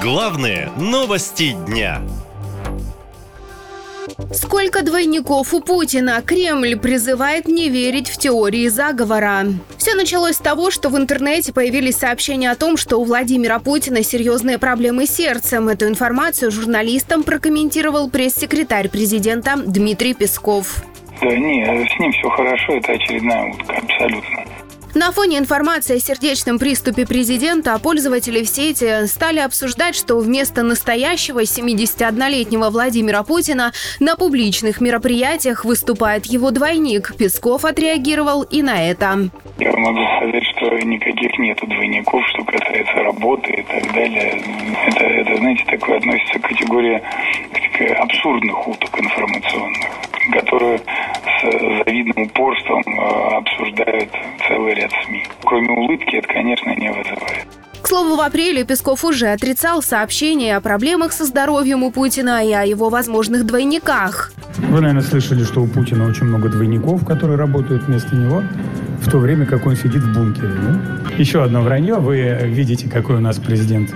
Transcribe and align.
Главные 0.00 0.70
новости 0.76 1.56
дня. 1.66 2.00
Сколько 4.32 4.82
двойников 4.84 5.52
у 5.52 5.60
Путина? 5.60 6.22
Кремль 6.24 6.76
призывает 6.76 7.48
не 7.48 7.68
верить 7.68 8.08
в 8.08 8.16
теории 8.16 8.68
заговора. 8.68 9.46
Все 9.76 9.96
началось 9.96 10.36
с 10.36 10.40
того, 10.40 10.70
что 10.70 10.88
в 10.88 10.96
интернете 10.96 11.52
появились 11.52 11.96
сообщения 11.96 12.50
о 12.52 12.54
том, 12.54 12.76
что 12.76 12.98
у 12.98 13.04
Владимира 13.04 13.58
Путина 13.58 14.04
серьезные 14.04 14.58
проблемы 14.58 15.04
с 15.06 15.16
сердцем. 15.16 15.68
Эту 15.68 15.88
информацию 15.88 16.52
журналистам 16.52 17.24
прокомментировал 17.24 18.08
пресс-секретарь 18.08 18.88
президента 18.88 19.56
Дмитрий 19.56 20.14
Песков. 20.14 20.76
Да 21.20 21.36
не, 21.36 21.64
с 21.64 21.98
ним 21.98 22.12
все 22.12 22.28
хорошо, 22.30 22.74
это 22.74 22.92
очередная 22.92 23.52
утка, 23.52 23.74
абсолютно. 23.76 24.37
На 24.98 25.12
фоне 25.12 25.38
информации 25.38 25.98
о 25.98 26.00
сердечном 26.00 26.58
приступе 26.58 27.06
президента 27.06 27.78
пользователи 27.78 28.42
в 28.42 28.48
сети 28.48 29.06
стали 29.06 29.38
обсуждать, 29.38 29.94
что 29.94 30.18
вместо 30.18 30.64
настоящего 30.64 31.44
71-летнего 31.44 32.68
Владимира 32.70 33.22
Путина 33.22 33.70
на 34.00 34.16
публичных 34.16 34.80
мероприятиях 34.80 35.64
выступает 35.64 36.26
его 36.26 36.50
двойник. 36.50 37.14
Песков 37.16 37.64
отреагировал 37.64 38.42
и 38.42 38.60
на 38.60 38.90
это. 38.90 39.30
Я 39.60 39.76
могу 39.76 40.00
сказать, 40.16 40.42
что 40.56 40.76
никаких 40.80 41.38
нету 41.38 41.68
двойников, 41.68 42.20
что 42.30 42.42
касается 42.42 42.94
работы 42.94 43.52
и 43.52 43.62
так 43.62 43.94
далее. 43.94 44.42
Это, 44.88 45.04
это 45.04 45.36
знаете, 45.36 45.64
такое 45.66 45.98
относится 45.98 46.40
к 46.40 46.42
категории 46.42 47.00
к 47.78 48.00
абсурдных 48.00 48.66
уток 48.66 49.00
информационных, 49.00 49.86
которые 50.32 50.80
с 51.40 51.84
завидным 51.84 52.26
упорством 52.26 52.82
э, 52.86 53.36
обсуждают 53.36 54.10
целый 54.46 54.74
ряд 54.74 54.90
СМИ. 55.04 55.24
Кроме 55.44 55.70
улыбки, 55.70 56.16
это, 56.16 56.28
конечно, 56.28 56.74
не 56.74 56.88
вызывает. 56.88 57.46
К 57.80 57.86
слову, 57.86 58.16
в 58.16 58.20
апреле 58.20 58.64
Песков 58.64 59.04
уже 59.04 59.28
отрицал 59.28 59.82
сообщения 59.82 60.56
о 60.56 60.60
проблемах 60.60 61.12
со 61.12 61.24
здоровьем 61.24 61.84
у 61.84 61.92
Путина 61.92 62.44
и 62.44 62.52
о 62.52 62.64
его 62.64 62.90
возможных 62.90 63.46
двойниках. 63.46 64.32
Вы, 64.58 64.80
наверное, 64.80 65.02
слышали, 65.02 65.44
что 65.44 65.62
у 65.62 65.68
Путина 65.68 66.06
очень 66.06 66.24
много 66.24 66.48
двойников, 66.48 67.06
которые 67.06 67.38
работают 67.38 67.84
вместо 67.84 68.16
него, 68.16 68.42
в 69.00 69.10
то 69.10 69.18
время 69.18 69.46
как 69.46 69.64
он 69.64 69.76
сидит 69.76 70.02
в 70.02 70.12
бункере. 70.12 70.54
Да? 70.54 71.14
Еще 71.16 71.42
одно 71.42 71.62
вранье. 71.62 71.94
Вы 71.94 72.36
видите, 72.42 72.90
какой 72.90 73.16
у 73.16 73.20
нас 73.20 73.38
президент. 73.38 73.94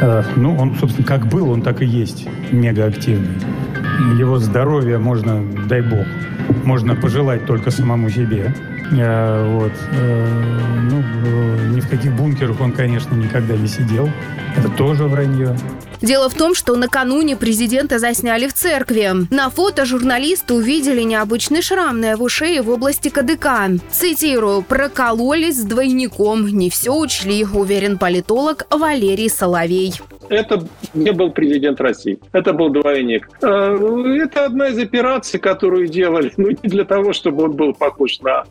Э, 0.00 0.22
ну, 0.36 0.54
он, 0.56 0.76
собственно, 0.76 1.06
как 1.06 1.26
был, 1.26 1.50
он 1.50 1.62
так 1.62 1.80
и 1.80 1.86
есть 1.86 2.28
мегаактивный. 2.52 3.40
Его 4.18 4.38
здоровье 4.38 4.98
можно, 4.98 5.42
дай 5.66 5.80
бог, 5.80 6.06
можно 6.66 6.96
пожелать 6.96 7.46
только 7.46 7.70
самому 7.70 8.10
себе. 8.10 8.52
Э, 8.92 9.48
вот. 9.52 9.72
Э, 9.92 10.88
ну, 10.90 11.02
э, 11.02 11.68
ни 11.74 11.80
в 11.80 11.88
каких 11.88 12.12
бункерах 12.12 12.60
он, 12.60 12.72
конечно, 12.72 13.14
никогда 13.14 13.56
не 13.56 13.68
сидел. 13.68 14.10
Это 14.56 14.68
тоже 14.70 15.04
вранье. 15.04 15.56
Дело 16.02 16.28
в 16.28 16.34
том, 16.34 16.54
что 16.54 16.76
накануне 16.76 17.36
президента 17.36 17.98
засняли 17.98 18.46
в 18.46 18.54
церкви. 18.54 19.10
На 19.30 19.50
фото 19.50 19.86
журналисты 19.86 20.54
увидели 20.54 21.02
необычный 21.02 21.62
шрам 21.62 21.98
на 21.98 22.10
его 22.12 22.28
шее 22.28 22.62
в 22.62 22.70
области 22.70 23.08
КДК. 23.08 23.48
Цитирую, 23.90 24.62
«прокололись 24.62 25.60
с 25.60 25.64
двойником, 25.64 26.46
не 26.48 26.70
все 26.70 26.94
учли», 26.94 27.44
уверен 27.44 27.98
политолог 27.98 28.66
Валерий 28.70 29.30
Соловей. 29.30 29.94
Это 30.28 30.66
не 30.92 31.12
был 31.12 31.30
президент 31.30 31.80
России, 31.80 32.18
это 32.32 32.52
был 32.52 32.70
двойник. 32.70 33.28
А, 33.42 33.74
это 34.20 34.46
одна 34.46 34.68
из 34.68 34.78
операций, 34.78 35.38
которую 35.38 35.86
делали, 35.86 36.32
ну 36.36 36.48
не 36.48 36.68
для 36.68 36.84
того, 36.84 37.12
чтобы 37.12 37.44
он 37.44 37.52
был 37.52 37.72
похож 37.74 38.18
на 38.20 38.44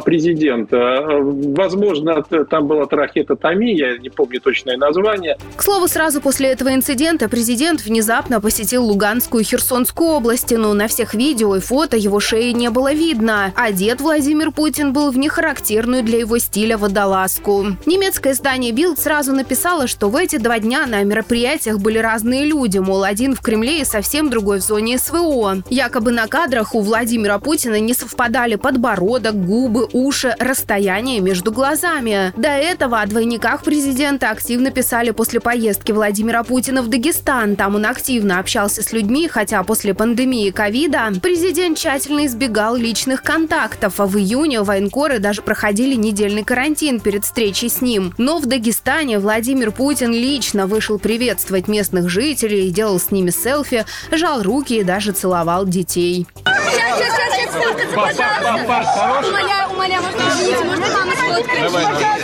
президента. 0.00 1.06
Возможно, 1.10 2.22
там 2.22 2.66
была 2.66 2.84
трахеотомия, 2.86 3.92
я 3.92 3.98
не 3.98 4.10
помню 4.10 4.40
точное 4.40 4.76
название. 4.76 5.38
К 5.56 5.62
слову, 5.62 5.86
сразу 5.86 6.20
после 6.20 6.48
этого 6.48 6.74
инцидента 6.74 7.28
президент 7.28 7.80
внезапно 7.82 8.40
посетил 8.40 8.84
Луганскую 8.84 9.42
и 9.42 9.44
Херсонскую 9.44 10.10
области, 10.10 10.54
но 10.54 10.74
на 10.74 10.88
всех 10.88 11.14
видео 11.14 11.54
и 11.54 11.60
фото 11.60 11.96
его 11.96 12.18
шеи 12.18 12.50
не 12.50 12.70
было 12.70 12.92
видно. 12.92 13.52
Одет 13.54 14.00
Владимир 14.00 14.50
Путин 14.50 14.92
был 14.92 15.12
в 15.12 15.16
нехарактерную 15.18 16.02
для 16.02 16.18
его 16.18 16.38
стиля 16.38 16.76
водолазку. 16.76 17.66
Немецкое 17.86 18.32
издание 18.32 18.72
Билд 18.72 18.98
сразу 18.98 19.32
написало, 19.32 19.86
что 19.86 20.08
в 20.08 20.16
эти 20.16 20.36
два 20.36 20.58
дня 20.58 20.86
на 20.86 21.04
мероприятиях 21.04 21.78
были 21.78 21.98
разные 21.98 22.44
люди, 22.44 22.78
мол, 22.78 23.04
один 23.04 23.36
в 23.36 23.40
Кремле 23.40 23.80
и 23.80 23.84
совсем 23.84 24.30
другой 24.30 24.58
в 24.58 24.62
зоне 24.62 24.98
СВО. 24.98 25.62
Якобы 25.70 26.10
на 26.10 26.26
кадрах 26.26 26.74
у 26.74 26.80
Владимира 26.80 27.38
Путина 27.38 27.78
не 27.78 27.94
совпадали 27.94 28.56
подбородок, 28.56 29.36
губы, 29.36 29.88
уши, 29.92 30.34
расстояние 30.40 31.20
между 31.20 31.52
глазами. 31.52 32.32
До 32.36 32.48
этого 32.48 33.00
о 33.00 33.06
двойниках 33.06 33.62
президента 33.62 34.30
активно 34.30 34.72
писали 34.72 35.12
после 35.12 35.33
поездки 35.40 35.92
Владимира 35.92 36.42
Путина 36.42 36.82
в 36.82 36.88
Дагестан. 36.88 37.56
Там 37.56 37.74
он 37.76 37.86
активно 37.86 38.38
общался 38.38 38.82
с 38.82 38.92
людьми, 38.92 39.28
хотя 39.28 39.62
после 39.62 39.94
пандемии 39.94 40.50
ковида 40.50 41.12
президент 41.22 41.78
тщательно 41.78 42.26
избегал 42.26 42.76
личных 42.76 43.22
контактов, 43.22 44.00
а 44.00 44.06
в 44.06 44.16
июне 44.18 44.62
военкоры 44.62 45.18
даже 45.18 45.42
проходили 45.42 45.94
недельный 45.94 46.44
карантин 46.44 47.00
перед 47.00 47.24
встречей 47.24 47.70
с 47.70 47.80
ним. 47.80 48.14
Но 48.18 48.38
в 48.38 48.46
Дагестане 48.46 49.18
Владимир 49.18 49.70
Путин 49.72 50.12
лично 50.12 50.66
вышел 50.66 50.98
приветствовать 50.98 51.68
местных 51.68 52.08
жителей, 52.08 52.70
делал 52.70 52.98
с 52.98 53.10
ними 53.10 53.30
селфи, 53.30 53.84
жал 54.10 54.42
руки 54.42 54.78
и 54.78 54.84
даже 54.84 55.12
целовал 55.12 55.66
детей. 55.66 56.26
Сейчас, 56.44 56.98
сейчас, 56.98 57.14
сейчас, 57.32 57.50
сфоткаться, 57.52 58.64
пожалуйста. 58.66 59.28
Умоляю, 59.28 59.70
умоляю, 59.70 60.02
можно 60.02 60.64
можно 60.64 60.86
мама 60.88 61.12
сфоткать? 61.12 62.14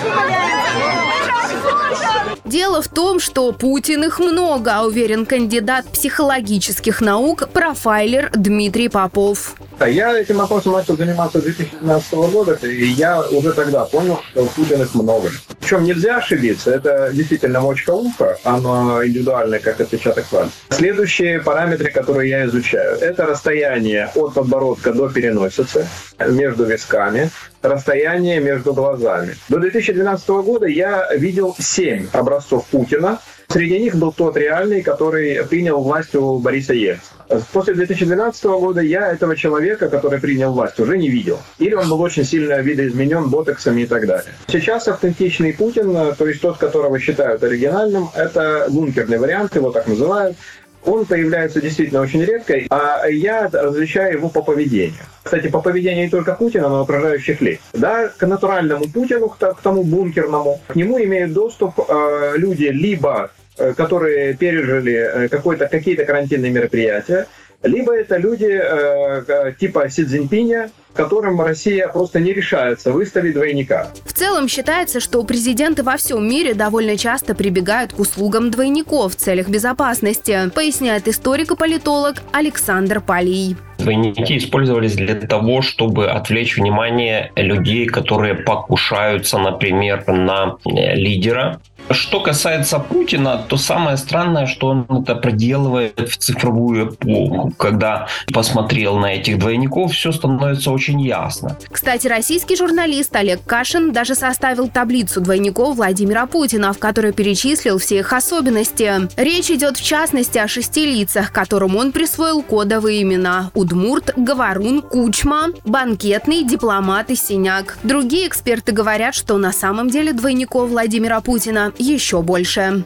Дело 2.45 2.83
в 2.83 2.89
том, 2.89 3.21
что 3.21 3.53
Путин 3.53 4.03
их 4.05 4.19
много, 4.19 4.83
уверен 4.83 5.25
кандидат 5.25 5.87
психологических 5.87 7.01
наук, 7.01 7.49
профайлер 7.53 8.31
Дмитрий 8.35 8.89
Попов. 8.89 9.55
Я 9.87 10.19
этим 10.19 10.37
вопросом 10.37 10.73
начал 10.73 10.97
заниматься 10.97 11.39
с 11.41 11.43
2012 11.45 12.13
года, 12.13 12.59
и 12.67 12.87
я 12.87 13.21
уже 13.23 13.53
тогда 13.53 13.85
понял, 13.85 14.21
что 14.33 14.47
Путин 14.47 14.83
их 14.83 14.95
много. 14.95 15.31
Причем 15.61 15.85
нельзя 15.85 16.17
ошибиться, 16.17 16.73
это 16.73 17.11
действительно 17.13 17.61
мочка 17.61 17.93
уха, 17.93 18.37
оно 18.43 19.05
индивидуальное, 19.07 19.61
как 19.61 19.81
отпечаток 19.81 20.25
пальца. 20.27 20.53
Следующие 20.71 21.41
параметры, 21.41 21.91
которые 21.91 22.31
я 22.31 22.47
изучаю, 22.47 22.99
это 22.99 23.27
расстояние 23.27 24.11
от 24.15 24.35
подбородка 24.35 24.93
до 24.93 25.09
переносицы, 25.09 25.87
между 26.29 26.65
висками, 26.65 27.31
расстояние 27.63 28.41
между 28.41 28.73
глазами. 28.73 29.37
До 29.49 29.59
2012 29.59 30.29
года 30.29 30.67
я 30.67 31.09
видел 31.15 31.40
7 31.59 32.09
образцов 32.13 32.67
Путина, 32.67 33.19
Среди 33.53 33.81
них 33.81 33.97
был 33.97 34.13
тот 34.13 34.37
реальный, 34.37 34.81
который 34.81 35.45
принял 35.45 35.81
власть 35.81 36.15
у 36.15 36.39
Бориса 36.39 36.73
Ельцина. 36.73 37.43
После 37.53 37.75
2012 37.75 38.45
года 38.45 38.81
я 38.81 39.11
этого 39.11 39.35
человека, 39.35 39.89
который 39.89 40.21
принял 40.21 40.53
власть, 40.53 40.79
уже 40.79 40.97
не 40.97 41.09
видел. 41.09 41.41
Или 41.59 41.75
он 41.75 41.89
был 41.89 42.01
очень 42.01 42.25
сильно 42.25 42.61
видоизменен 42.61 43.29
ботоксами 43.29 43.83
и 43.83 43.87
так 43.87 44.07
далее. 44.07 44.33
Сейчас 44.47 44.87
автентичный 44.87 45.53
Путин, 45.53 46.15
то 46.15 46.29
есть 46.29 46.41
тот, 46.41 46.59
которого 46.59 47.01
считают 47.01 47.43
оригинальным, 47.43 48.11
это 48.15 48.67
бункерный 48.71 49.19
вариант, 49.19 49.57
его 49.57 49.73
так 49.73 49.89
называют 49.89 50.37
он 50.85 51.07
появляется 51.07 51.61
действительно 51.61 52.01
очень 52.01 52.25
редко, 52.25 52.55
а 52.71 53.07
я 53.07 53.49
различаю 53.53 54.15
его 54.15 54.29
по 54.29 54.43
поведению. 54.43 55.03
Кстати, 55.23 55.49
по 55.49 55.61
поведению 55.61 56.05
не 56.05 56.11
только 56.11 56.35
Путина, 56.35 56.69
но 56.69 56.81
и 56.81 56.83
окружающих 56.83 57.41
лиц. 57.41 57.61
Да, 57.73 58.09
к 58.09 58.27
натуральному 58.27 58.89
Путину, 58.89 59.29
к 59.29 59.61
тому 59.63 59.85
бункерному, 59.85 60.61
к 60.67 60.75
нему 60.75 61.03
имеют 61.03 61.33
доступ 61.33 61.79
э, 61.89 62.33
люди 62.37 62.65
либо 62.65 63.31
Э, 63.61 63.75
которые 63.75 64.33
пережили 64.35 64.95
э, 64.95 65.29
какие-то 65.29 66.07
карантинные 66.07 66.51
мероприятия, 66.51 67.27
либо 67.63 67.95
это 67.95 68.17
люди 68.17 68.49
э, 68.51 69.53
типа 69.61 69.91
Си 69.91 70.05
Цзиньпиня, 70.07 70.71
которым 70.93 71.41
Россия 71.41 71.89
просто 71.89 72.21
не 72.21 72.33
решается 72.33 72.93
выставить 72.93 73.35
двойника. 73.35 73.89
В 74.05 74.13
целом 74.13 74.49
считается, 74.49 75.01
что 75.01 75.23
президенты 75.25 75.83
во 75.83 75.97
всем 75.97 76.29
мире 76.29 76.55
довольно 76.55 76.97
часто 76.97 77.35
прибегают 77.35 77.93
к 77.93 77.99
услугам 77.99 78.51
двойников 78.51 79.15
в 79.15 79.17
целях 79.17 79.49
безопасности, 79.49 80.51
поясняет 80.55 81.09
историк 81.09 81.53
и 81.53 81.57
политолог 81.57 82.17
Александр 82.33 83.01
Полий. 83.01 83.57
Двойники 83.79 84.37
использовались 84.37 84.95
для 84.95 85.15
того, 85.15 85.63
чтобы 85.63 86.11
отвлечь 86.11 86.57
внимание 86.57 87.33
людей, 87.35 87.87
которые 87.87 88.35
покушаются, 88.35 89.39
например, 89.39 90.05
на 90.07 90.59
лидера 90.67 91.61
что 91.91 92.21
касается 92.21 92.79
Путина, 92.79 93.45
то 93.49 93.57
самое 93.57 93.97
странное, 93.97 94.47
что 94.47 94.69
он 94.69 94.87
это 94.89 95.15
проделывает 95.15 95.99
в 95.99 96.17
цифровую 96.17 96.91
эпоху. 96.91 97.53
Когда 97.57 98.09
посмотрел 98.33 98.99
на 98.99 99.15
этих 99.15 99.39
двойников, 99.39 99.93
все 99.93 100.13
становится 100.13 100.71
очень 100.71 101.01
ясно. 101.01 101.57
Кстати, 101.71 102.07
российский 102.07 102.57
журналист 102.57 103.15
Олег 103.17 103.45
Кашин 103.45 103.93
даже 103.93 104.15
составил 104.15 104.69
таблицу 104.69 105.21
двойников 105.21 105.77
Владимира 105.77 106.27
Путина, 106.27 106.73
в 106.73 106.79
которой 106.79 107.13
перечислил 107.13 107.79
все 107.79 107.99
их 107.99 108.13
особенности. 108.13 109.09
Речь 109.17 109.51
идет 109.51 109.77
в 109.77 109.85
частности 109.85 110.39
о 110.39 110.49
шести 110.49 110.87
лицах, 110.87 111.33
которым 111.33 111.77
он 111.77 111.93
присвоил 111.93 112.43
кодовые 112.43 113.03
имена– 113.03 113.51
Удмурт, 113.55 114.13
Говорун, 114.17 114.83
Кучма, 114.83 115.49
Банкетный, 115.65 116.45
Дипломат 116.45 117.11
и 117.11 117.17
Синяк. 117.17 117.79
Другие 117.83 118.29
эксперты 118.29 118.73
говорят, 118.73 119.15
что 119.15 119.37
на 119.39 119.53
самом 119.53 119.91
деле 119.91 120.13
двойников 120.13 120.71
Владимира 120.71 121.21
Путина 121.21 121.73
еще 121.81 122.23
больше. 122.23 122.85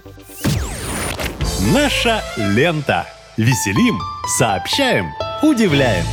Наша 1.72 2.22
лента. 2.36 3.06
Веселим, 3.36 3.98
сообщаем, 4.38 5.06
удивляем. 5.42 6.04